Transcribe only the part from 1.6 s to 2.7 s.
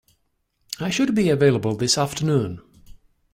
this afternoon